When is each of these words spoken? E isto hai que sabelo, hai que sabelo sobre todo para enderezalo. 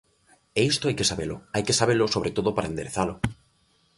E 0.59 0.61
isto 0.71 0.85
hai 0.87 0.95
que 0.99 1.09
sabelo, 1.11 1.35
hai 1.53 1.63
que 1.67 1.77
sabelo 1.79 2.05
sobre 2.15 2.31
todo 2.37 2.49
para 2.55 2.69
enderezalo. 2.71 3.15